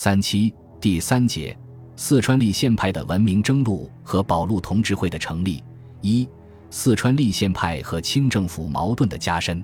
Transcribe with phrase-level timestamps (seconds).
[0.00, 1.58] 三七第三节，
[1.96, 5.60] 四川立宪派的文明征路和保路同志会的成立。
[6.02, 6.28] 一、
[6.70, 9.60] 四川立宪派和清政府矛盾的加深。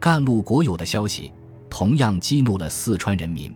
[0.00, 1.32] 赣路国有的消息
[1.70, 3.54] 同样激怒了四川人民。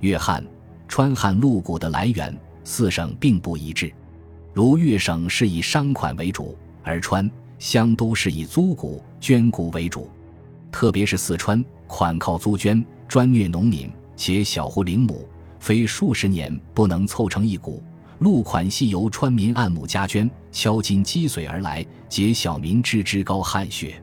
[0.00, 0.42] 粤汉、
[0.88, 2.34] 川汉路股的来源，
[2.64, 3.92] 四省并不一致。
[4.54, 10.08] 如粤省是以商款为主，而川湘都是以租股、捐股为主。
[10.70, 15.28] 特别是四川，款靠租捐，专虐农民，且小户零亩，
[15.62, 17.80] 非数十年不能凑成一股。
[18.18, 24.02] 路款系由川民按亩加捐，敲金积髓而来，解小民之之高汗血。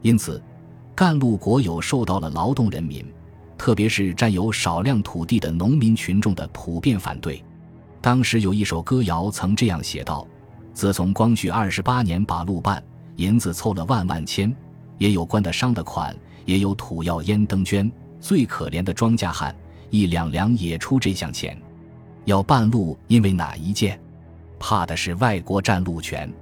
[0.00, 0.40] 因此，
[0.94, 3.04] 赣路国有受到了劳动人民，
[3.58, 7.42] 特别是占有少量土地的农民群众的普遍反对。
[8.00, 10.24] 当时有一首歌谣曾这样写道
[10.72, 12.80] ：“自从光绪二十八年把路办，
[13.16, 14.54] 银子凑了万万千。”
[14.98, 17.90] 也有官的商的款，也有土要烟灯捐。
[18.20, 19.52] 最可怜的庄稼汉，
[19.92, 21.56] 一两粮也出这项钱。
[22.24, 24.00] 要半路，因为哪一件？
[24.58, 26.32] 怕的是外国占路权。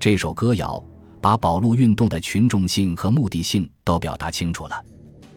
[0.00, 0.82] 这首歌谣
[1.20, 4.84] 把保路运动的群众性和目的性都表达清楚了。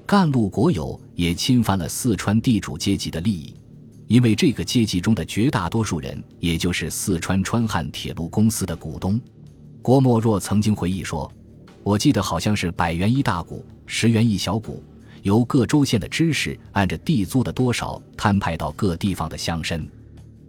[0.05, 3.53] 干路国有也侵犯了四川地主阶级的利益，
[4.07, 9.19] 因为这个阶级中的绝大多数人，也就是四川川汉铁路公司的股东。
[9.81, 11.30] 郭沫若曾经回忆说。
[11.81, 14.83] 我记得好像是百元一大股，十元一小股，
[15.23, 19.87] 由各州县的知识按着地租的多少摊派到各地方的乡绅，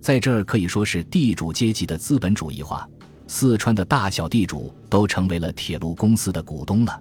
[0.00, 2.88] 在这儿可以说是地主阶级的资本主义化。
[3.26, 7.00] 四川的大小地主都成为了铁路公司的股东了。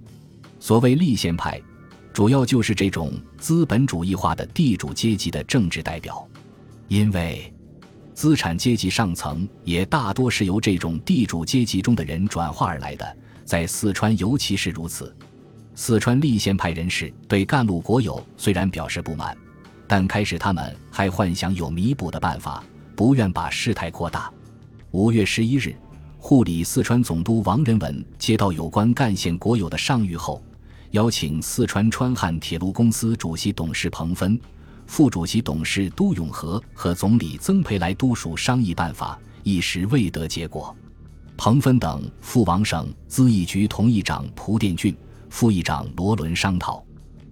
[0.60, 1.60] 所谓立宪派，
[2.14, 6.24] 主要就是这种资本主义化的地主阶级的政治代表，
[6.88, 7.52] 因为
[8.14, 13.18] 资产阶级上层也大多是由这种地主阶级中的人转化而来的。
[13.44, 15.16] 在四川，尤其是如此。
[15.82, 19.36] 四川立宪派人士对赣路国有虽然表示不满，
[19.88, 22.62] 但开始他们还幻想有弥补的办法，
[22.98, 24.30] 不愿把事态扩大。
[24.92, 25.74] 五月十一日，
[26.18, 30.44] 护理四川总督王仁文接到有关赣县国有的上谕后，
[30.92, 34.38] 邀请四川川汉铁路公司主席董事彭芬、
[34.86, 40.76] 副主席董事都永和和总理曾培来督署商议办法，一时未得结果。
[41.38, 44.94] 彭芬等赴王省资议局同议长蒲殿俊、
[45.30, 46.84] 副议长罗伦商讨。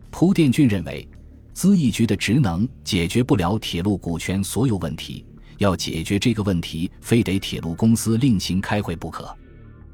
[0.10, 1.08] 蒲殿俊认为，
[1.54, 5.26] 资议局的职能解决不了铁路股权所有问题，
[5.58, 9.36] 要解决这个问题，非得铁路公司另行开会不可。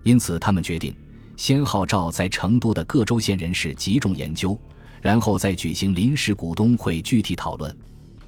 [0.04, 0.94] 因此，他们决定
[1.38, 4.60] 先号召在成都的各州县人士集中研究，
[5.02, 7.76] 然后再举行临时股东会具体讨论。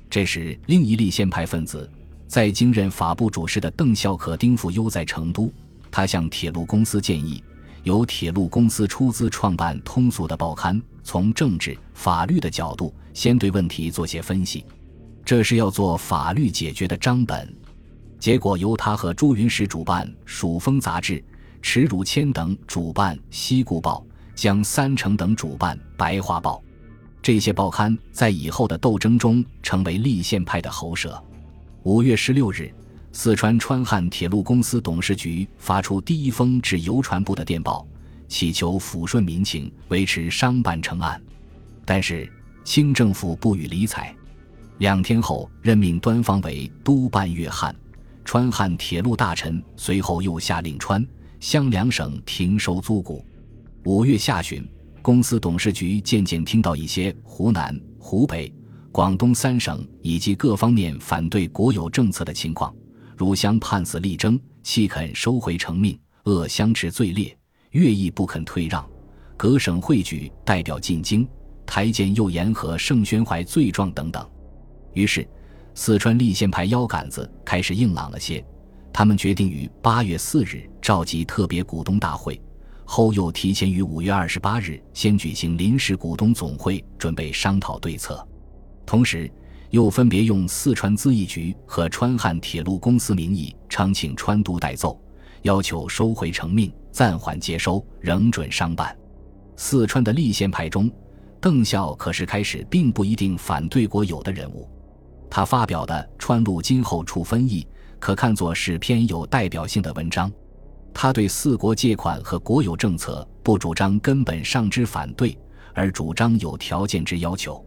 [0.09, 1.89] 这时，另一立宪派分子
[2.27, 5.51] 在经任法部主事的邓孝可、丁富优在成都。
[5.91, 7.43] 他向铁路公司建议，
[7.85, 14.65] 由铁路公司出资创办通俗的报刊，从政治、法律的角度先对问题做些分析，
[15.23, 17.55] 这是要做法律解决的章本。
[18.19, 21.23] 结果由他和朱云石主办《蜀风》杂志，
[21.61, 24.03] 迟汝谦等主办《西固报》，
[24.33, 26.57] 江三成等主办《白话报》。
[27.21, 31.23] 这些报刊在以后的斗争中成为立宪派的喉舌。
[31.83, 32.73] 五月十六日。
[33.17, 37.87] 四川川汉铁路公司董事局发出第一封致邮传部的电报，
[38.27, 41.19] 祈求抚顺民情，维持商办成案。
[41.85, 42.29] 但是
[42.65, 44.13] 清政府不予理睬。
[44.79, 47.73] 两天后，任命端方为督办粤汉、
[48.25, 51.03] 川汉铁路大臣，随后又下令川
[51.39, 53.23] 湘两省停收租股。
[53.85, 54.67] 五月下旬，
[55.01, 58.53] 公司董事局渐渐听到一些湖南、湖北、
[58.91, 62.75] 广东三省以及各方面反对国有政策的情况。
[63.17, 67.35] 如相判死力争，弃肯收回成命；恶相持最烈，
[67.71, 68.85] 越亦不肯退让。
[69.37, 71.27] 各省会举代表进京，
[71.65, 74.27] 台检又言和盛宣怀罪状等等。
[74.93, 75.27] 于是，
[75.73, 78.43] 四川立宪派腰杆子开始硬朗了些。
[78.93, 82.41] 他们决定于八月四日召集特别股东大会，
[82.85, 88.25] 后又提前于五月二十八日先举行临时股东总会，准备商讨对策。
[88.85, 89.29] 同时，
[89.71, 94.99] 又分别用四川咨议局和川汉铁路公司名义呈请川督代奏，
[95.41, 98.95] 要求收回成命，暂缓接收，仍准商办。
[99.57, 100.89] 四川的立宪派中，
[101.41, 104.69] 邓孝可是开始并不一定反对国有的人物。
[105.29, 107.61] 他发表的《川路今后处分议》
[107.99, 110.31] 可看作是篇有代表性的文章。
[110.93, 115.37] 他对四国借款和国有政策不主张根本上之反对，
[115.73, 117.61] 而主张有条件之要求，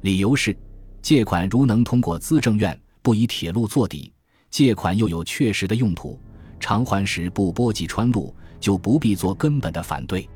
[0.00, 0.56] 理由是。
[1.04, 4.10] 借款如能通过资政院，不以铁路做底，
[4.48, 6.18] 借款又有确实的用途，
[6.58, 10.26] 偿还时不波及川路，就不必做根本的反对。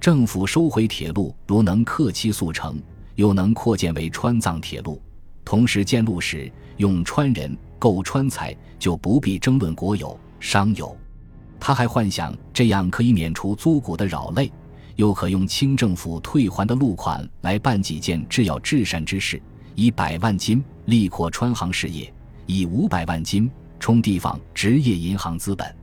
[0.00, 2.80] 政府收回铁路，如能克期速成，
[3.16, 5.02] 又能扩建为川藏铁路，
[5.44, 10.96] 同时建路时用川人购川财，就不必争论国有商有。
[11.60, 14.50] 他还幻想这样可以免除租股的扰累，
[14.94, 19.38] 又可用清政府退还的路款来办几件至要至善之事，
[19.76, 22.10] 以百万金力扩川行事业，
[22.46, 25.76] 以五百万金充地方职业银行资本，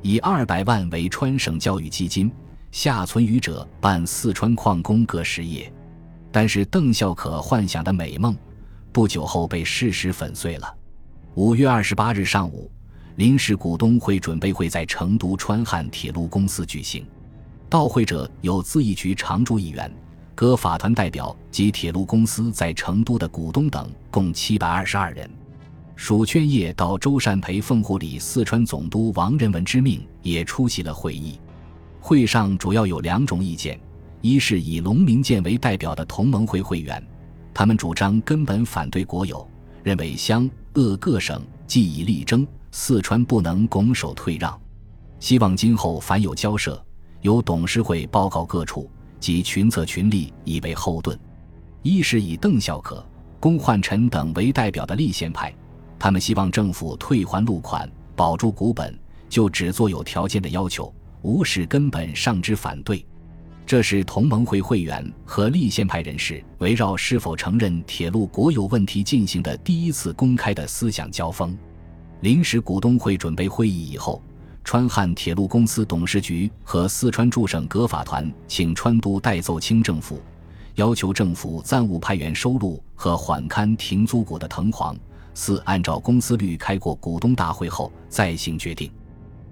[0.00, 2.32] 以二百万为川省教育基金。
[2.72, 5.72] 下存余者办四川矿工各实业，
[6.30, 8.36] 但是邓孝可幻想的美梦，
[8.92, 10.74] 不久后被事实粉碎了。
[11.34, 12.70] 五月二十八日上午，
[13.16, 17.06] 临时股东会准备会在成都川汉铁路公司举行，
[17.68, 19.90] 到会者有资议局常驻议员、
[20.36, 25.28] 各法团代表及铁路公司在成都的股东等，共七百二十二人。
[25.94, 31.40] 蜀劝业到舟山陪奉护理四川总督王仁文之命，也出席了会议。
[32.00, 33.80] 会上主要有两种意见：
[34.20, 37.02] 一是以龙明建为代表的同盟会会员，
[37.54, 39.48] 他们主张根本反对国有，
[39.82, 44.54] 认为湘鄂各省既已力争，四川不能拱手退让，
[45.18, 46.78] 希望今后凡有交涉，
[47.22, 48.90] 由董事会报告各处
[49.26, 51.18] 及群策群力以为后盾；
[51.82, 53.04] 一是以邓孝可、
[53.40, 55.52] 龚焕臣等为代表的立宪派，
[55.98, 58.96] 他们希望政府退还路款，保住股本，
[59.28, 60.94] 就只做有条件的要求。
[61.22, 63.04] 无视根本上之反对，
[63.66, 71.58] 这是同盟会会员和立宪派人士围绕是否承认铁路国有问题进行的第一次公开的思想交锋。
[72.20, 74.22] 临时股东会准备会议以后，
[74.66, 80.20] 川汉铁路公司董事局和四川驻省革法团请川督代奏清政府，
[80.74, 84.98] 要求政府暂勿派员收录和缓刊停租股的藤黄。
[85.34, 88.90] 四按照公司律开过股东大会后再行决定。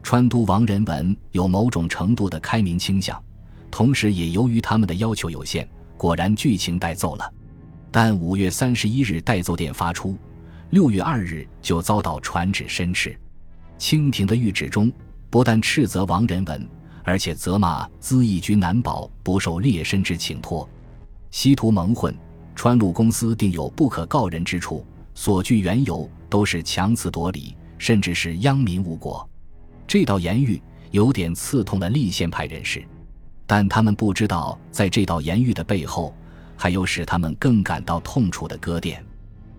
[0.03, 3.23] 川督王仁文有某种程度的开明倾向，
[3.71, 7.33] 同时也由于他们的要求有限，果然剧情代奏了。
[7.89, 10.19] 但五月三十一日代奏电发出，
[10.71, 13.17] 六月二日就遭到传旨申斥。
[13.77, 14.91] 清廷的谕旨中
[15.35, 16.69] 不但斥责王仁文，
[17.03, 20.69] 而且责骂资义局难保不受劣绅之请托，
[21.33, 22.17] 稀图蒙混，
[22.55, 29.29] 川路公司定有不可告人之处，所据缘由都是强词夺理，甚至是殃民误国。
[29.89, 32.81] 这道言语有点刺痛了立宪派人士，
[33.45, 36.15] 但他们不知道，在这道言语的背后，
[36.57, 39.05] 还有使他们更感到痛楚的割电。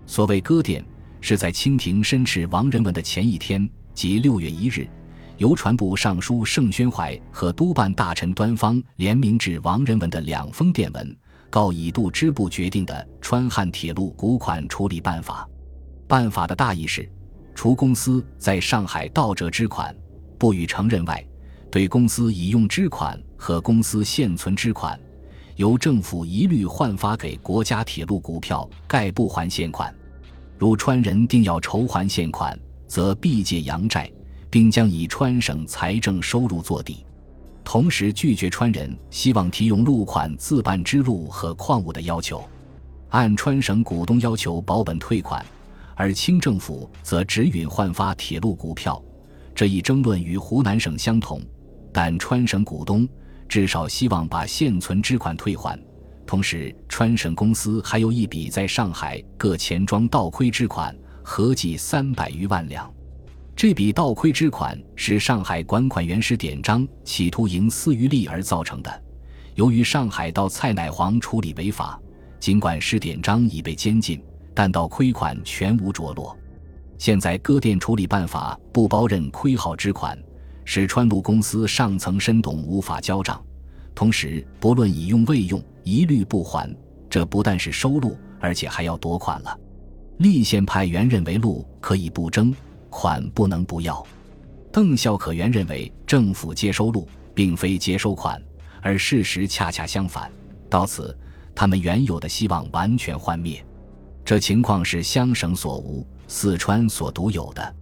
[0.05, 0.81] 所谓割电，
[1.19, 4.87] 是在清廷申斥王仁文的前一天，即六月一日，
[5.37, 11.17] 邮传部尚书盛宣怀和督办大臣端方联名致王仁文的两封电文，
[11.49, 15.47] 告以度支部决定的川汉铁路股款处理办法。
[16.07, 17.09] 办法的大意是，
[17.53, 19.93] 除公司在上海盗折之款。
[20.37, 21.25] 不予承认外，
[21.71, 24.99] 对公司已用之款和公司现存之款，
[25.55, 29.93] 由政府一律换发给国家铁路股票，概不还现款。
[30.57, 34.11] 如川人定要筹还现款，则必借洋债，
[34.55, 37.05] 并将以川省财政收入做底。
[37.61, 42.41] 同时拒绝川人希望提用路款自办之路和矿物的要求，
[43.09, 45.45] 按川省股东要求保本退款，
[45.93, 49.03] 而清政府则只允换发铁路股票。
[49.53, 51.41] 这一争论与湖南省相同，
[51.91, 53.05] 但川省股东
[53.49, 55.77] 至少希望把现存支款退还。
[56.25, 62.94] 同时，川省公司还有一笔在上海各钱庄倒亏支款，合计三百余万两。
[63.55, 69.03] 这笔倒亏之款是上海管款员师典章企图营私渔利而造成的。
[69.53, 71.97] 由于上海到蔡乃煌处理违法，
[72.37, 74.21] 尽管师典章已被监禁，
[74.53, 76.37] 但倒亏款全无着落。
[76.97, 80.21] 现在割电处理办法不包认亏耗之款，
[80.65, 83.41] 使川路公司上层深懂无法交账，
[83.95, 86.69] 同时不论已用未用一律不还，
[87.09, 89.57] 这不但是收路，而且还要夺款了。
[90.17, 92.53] 立宪派原认为路可以不征，
[92.97, 94.01] 款不能不要；
[94.71, 98.41] 邓孝可原认为政府接收路，并非接收款，
[98.81, 100.31] 而事实恰恰相反。
[100.69, 101.15] 到此，
[101.53, 103.61] 他们原有的希望完全幻灭。
[104.23, 106.07] 这情况是湘省所无。
[106.29, 107.75] 四川所独有的，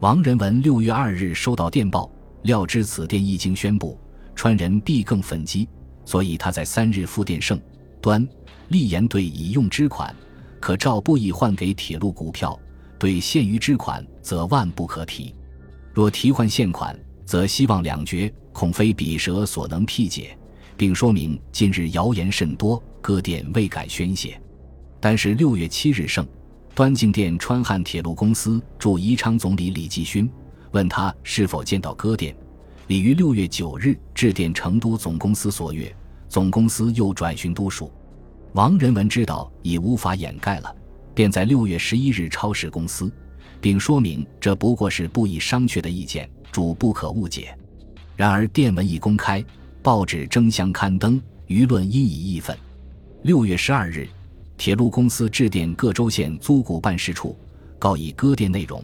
[0.00, 2.08] 王仁文六月二日收到电报，
[2.42, 3.98] 料知此电一经宣布，
[4.36, 5.66] 川人必更愤激，
[6.04, 7.58] 所以他在三日复电盛
[8.02, 8.28] 端，
[8.68, 10.14] 立言对已用之款，
[10.60, 12.56] 可照不以换给铁路股票；
[13.00, 15.34] 对现余之款，则万不可提。
[15.94, 20.38] 若提换现款，则希望两绝，恐非笔舌所能辟解，
[20.76, 24.38] 并说明近日谣言甚多，各店未敢宣泄。
[25.00, 26.24] 但是六月七日盛。
[26.72, 30.30] 端敬殿川汉铁路公司驻宜昌总理李继勋
[30.70, 32.34] 问他是否见到歌店，
[32.86, 35.94] 李于六月九日致电成都总公司索阅，
[36.28, 37.90] 总公司又转询都署。
[38.52, 40.74] 王仁文知道已无法掩盖了，
[41.20, 43.12] 便在六月十一日超市公司，
[43.60, 47.54] 并说明这不过是不以商榷的意见，主不可误解。
[48.16, 49.44] 然而电文一公开，
[49.82, 52.56] 报纸争相刊登，舆论因以义愤。
[53.20, 54.08] 六月十二日，
[54.56, 57.38] 铁路公司致电各州县租股办事处，
[57.78, 58.82] 告以割电内容。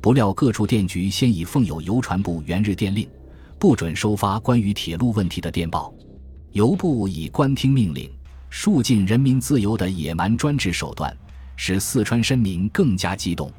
[0.00, 3.08] 不料各处电局先已奉有邮传部原日电令，
[3.58, 5.92] 不准收发关于铁路问题的电报。
[6.52, 8.08] 邮部以官听命令、
[8.48, 11.12] 树尽人民自由的野蛮专制手段，
[11.56, 13.50] 使四川绅民更加激动。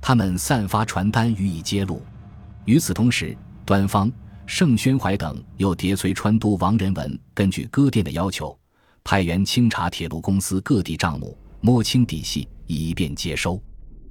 [0.00, 2.02] 他们散发传单予以揭露。
[2.64, 4.10] 与此同时，端方、
[4.46, 8.58] 盛宣怀等又迭随川督王仁文，根据割电的要求，
[9.04, 13.62] 派员清查铁路公司各地账目，摸清底细，以便接收。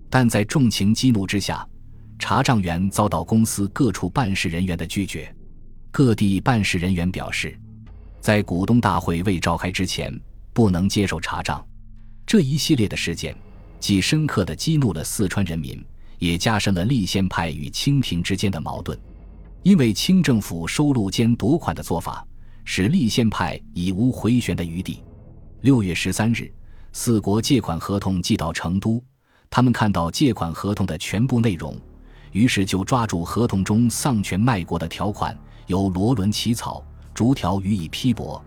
[0.09, 1.67] 但在众情激怒之下，
[2.17, 5.33] 查账员遭到公司各处办事人员的拒绝。
[5.91, 7.57] 各地办事人员表示，
[8.19, 10.13] 在股东大会未召开之前，
[10.53, 11.65] 不能接受查账。
[12.29, 13.35] 这一系列的事件，
[13.79, 15.83] 既深刻地激怒了四川人民，
[16.19, 18.95] 也加深了立宪派与清廷之间的矛盾。
[19.63, 22.23] 因为清政府收录兼夺款的做法，
[22.63, 25.01] 使立宪派已无回旋的余地。
[25.61, 26.53] 六月十三日，
[26.93, 29.03] 四国借款合同寄到成都。
[29.49, 31.75] 他们看到借款合同的全部内容，
[32.31, 38.39] 于是就抓住合同中丧权卖国的条款，由罗伦起草，逐条予以批驳，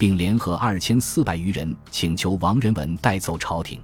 [0.00, 3.78] 并联合二千四百余人请求王仁文带走朝廷。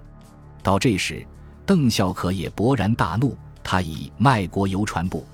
[0.63, 1.23] 到这时，
[1.67, 5.27] 邓孝可也勃然大怒，他以卖国邮传部、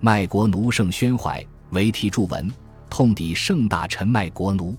[0.00, 2.52] 卖国奴盛宣怀为题著文，
[2.90, 4.76] 痛抵盛大臣卖国奴。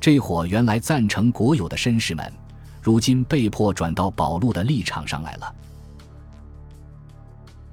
[0.00, 2.32] 这伙原来赞成国有的绅士们。
[2.82, 5.54] 如今被迫转到保路的立场上来了。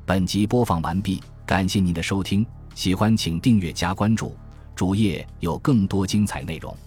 [0.06, 2.46] 本集播放完毕，感谢您的收听，
[2.76, 4.36] 喜欢请订阅加关注，
[4.76, 6.78] 主页有更多精彩内容。